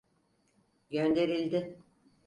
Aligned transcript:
Gönderildi. 0.91 1.77